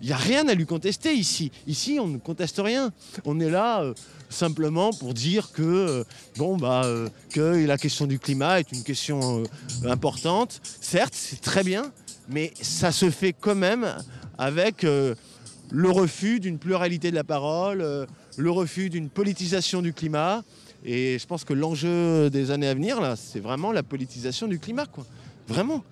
il 0.00 0.06
n'y 0.06 0.12
a 0.12 0.16
rien 0.16 0.48
à 0.48 0.54
lui 0.54 0.66
contester 0.66 1.14
ici. 1.14 1.50
Ici, 1.66 1.98
on 2.00 2.06
ne 2.06 2.18
conteste 2.18 2.60
rien. 2.62 2.92
On 3.24 3.38
est 3.38 3.50
là 3.50 3.82
euh, 3.82 3.94
simplement 4.30 4.92
pour 4.92 5.12
dire 5.12 5.52
que, 5.52 5.62
euh, 5.62 6.04
bon, 6.36 6.56
bah, 6.56 6.82
euh, 6.84 7.08
que 7.30 7.66
la 7.66 7.76
question 7.76 8.06
du 8.06 8.18
climat 8.18 8.60
est 8.60 8.72
une 8.72 8.82
question 8.82 9.42
importante. 9.84 10.60
Certes, 10.80 11.14
c'est 11.14 11.40
très 11.40 11.62
bien, 11.62 11.92
mais 12.28 12.52
ça 12.60 12.92
se 12.92 13.10
fait 13.10 13.34
quand 13.38 13.54
même 13.54 13.94
avec 14.38 14.82
le 14.82 15.90
refus 15.90 16.40
d'une 16.40 16.58
pluralité 16.58 17.10
de 17.10 17.16
la 17.16 17.24
parole, 17.24 18.06
le 18.36 18.50
refus 18.50 18.88
d'une 18.88 19.10
politisation 19.10 19.82
du 19.82 19.92
climat. 19.92 20.42
Et 20.82 21.18
je 21.18 21.26
pense 21.26 21.44
que 21.44 21.52
l'enjeu 21.52 22.30
des 22.30 22.50
années 22.50 22.68
à 22.68 22.74
venir, 22.74 23.02
là, 23.02 23.16
c'est 23.16 23.40
vraiment 23.40 23.70
la 23.70 23.82
politisation 23.82 24.48
du 24.48 24.58
climat, 24.58 24.86
quoi. 24.86 25.04
Vraiment. 25.46 25.84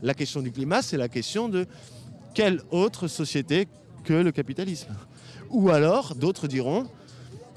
La 0.00 0.14
question 0.14 0.42
du 0.42 0.52
climat, 0.52 0.82
c'est 0.82 0.96
la 0.96 1.08
question 1.08 1.48
de 1.48 1.66
quelle 2.34 2.60
autre 2.70 3.08
société 3.08 3.68
que 4.04 4.14
le 4.14 4.32
capitalisme? 4.32 4.94
Ou 5.50 5.70
alors, 5.70 6.14
d'autres 6.14 6.48
diront, 6.48 6.86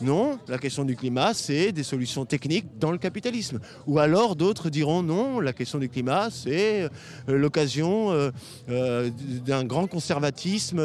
non, 0.01 0.38
la 0.48 0.58
question 0.58 0.84
du 0.84 0.96
climat, 0.96 1.34
c'est 1.34 1.72
des 1.72 1.84
solutions 1.84 2.25
techniques 2.25 2.77
dans 2.79 2.91
le 2.91 2.98
capitalisme. 2.98 3.60
Ou 3.88 4.00
alors 4.00 4.36
d'autres 4.36 4.70
diront 4.70 5.01
non, 5.01 5.39
la 5.39 5.53
question 5.53 5.79
du 5.79 5.88
climat, 5.88 6.29
c'est 6.29 6.84
euh, 6.84 6.89
l'occasion 7.27 8.12
euh, 8.12 8.32
euh, 8.70 9.10
d'un 9.46 9.63
grand 9.63 9.88
conservatisme 9.88 10.82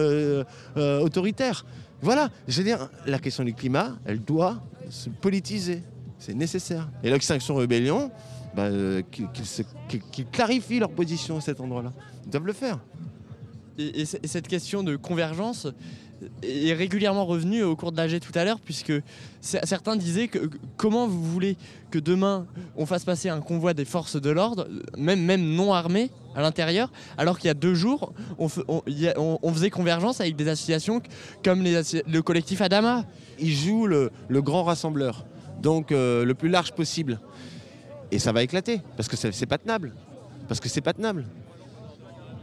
autoritaire. 0.76 1.64
Voilà, 2.02 2.30
je 2.46 2.58
veux 2.58 2.64
dire, 2.64 2.88
la 3.06 3.18
question 3.18 3.44
du 3.44 3.52
climat, 3.52 3.96
elle 4.04 4.20
doit 4.20 4.62
se 4.88 5.10
politiser. 5.10 5.82
C'est 6.18 6.34
nécessaire. 6.34 6.88
Et 7.02 7.10
l'extinction 7.10 7.56
rébellion, 7.56 8.10
bah, 8.54 8.68
qu'ils 9.10 10.26
clarifient 10.26 10.78
leur 10.78 10.90
position 10.90 11.38
à 11.38 11.40
cet 11.40 11.60
endroit-là. 11.60 11.92
Ils 12.24 12.30
doivent 12.30 12.46
le 12.46 12.52
faire 12.52 12.78
et, 13.80 14.04
cette 14.04 14.48
question 14.48 14.82
de 14.82 14.96
convergence 14.96 15.66
est 16.42 16.74
régulièrement 16.74 17.24
revenue 17.24 17.62
au 17.62 17.76
cours 17.76 17.92
de 17.92 17.96
l'AG 17.96 18.20
tout 18.20 18.36
à 18.38 18.44
l'heure, 18.44 18.60
puisque 18.60 18.92
certains 19.40 19.96
disaient 19.96 20.28
que 20.28 20.50
comment 20.76 21.06
vous 21.06 21.24
voulez 21.24 21.56
que 21.90 21.98
demain 21.98 22.46
on 22.76 22.84
fasse 22.84 23.04
passer 23.04 23.28
un 23.28 23.40
convoi 23.40 23.72
des 23.72 23.84
forces 23.84 24.20
de 24.20 24.30
l'ordre, 24.30 24.68
même, 24.98 25.42
non 25.42 25.72
armées, 25.72 26.10
à 26.34 26.42
l'intérieur, 26.42 26.92
alors 27.18 27.38
qu'il 27.38 27.48
y 27.48 27.50
a 27.50 27.54
deux 27.54 27.74
jours, 27.74 28.12
on, 28.38 28.48
faisait 28.48 29.70
convergence 29.70 30.20
avec 30.20 30.36
des 30.36 30.48
associations 30.48 31.02
comme 31.42 31.64
le 31.64 32.20
collectif 32.20 32.60
Adama. 32.60 33.04
Ils 33.38 33.54
jouent 33.54 33.86
le, 33.86 34.10
grand 34.30 34.62
rassembleur, 34.62 35.24
donc 35.62 35.90
euh, 35.90 36.24
le 36.24 36.34
plus 36.34 36.48
large 36.48 36.72
possible. 36.72 37.18
Et 38.12 38.18
ça 38.18 38.32
va 38.32 38.42
éclater, 38.42 38.80
parce 38.96 39.08
que 39.08 39.16
c'est 39.16 39.46
pas 39.46 39.58
tenable. 39.58 39.94
Parce 40.48 40.60
que 40.60 40.68
c'est 40.68 40.80
pas 40.80 40.92
tenable. 40.92 41.26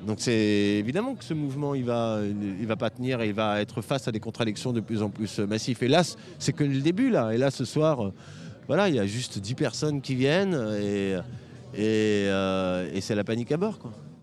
Donc 0.08 0.20
c'est 0.22 0.32
évidemment 0.32 1.16
que 1.16 1.24
ce 1.26 1.34
mouvement, 1.34 1.76
il 1.76 1.84
va, 1.84 2.22
va 2.62 2.76
pas 2.78 2.90
tenir 2.90 3.22
et 3.22 3.28
il 3.28 3.34
va 3.34 3.60
être 3.60 3.82
face 3.82 4.08
à 4.08 4.14
des 4.14 4.22
contradictions 4.22 4.72
de 4.72 4.80
plus 4.80 5.04
en 5.04 5.10
plus 5.10 5.40
massives. 5.40 5.84
Et 5.84 5.90
là, 5.90 6.02
c'est 6.40 6.54
que 6.54 6.64
le 6.64 6.80
début 6.80 7.10
là. 7.10 7.34
Et 7.34 7.38
là, 7.38 7.52
ce 7.52 7.66
soir, 7.66 8.14
voilà, 8.68 8.88
il 8.88 8.96
y 8.96 9.00
a 9.00 9.06
juste 9.06 9.38
10 9.38 9.56
personnes 9.56 10.02
qui 10.02 10.16
viennent 10.16 10.56
euh, 10.56 11.22
et 11.76 13.02
c'est 13.02 13.16
la 13.16 13.26
panique 13.26 13.52
à 13.52 13.58
bord. 13.58 13.80